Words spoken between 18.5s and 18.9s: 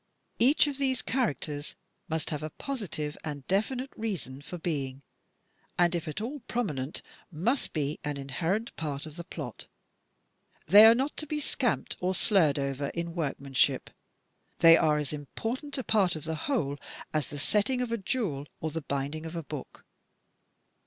or the 244 THE TECHNIQUE OF THE MYSTERY STORY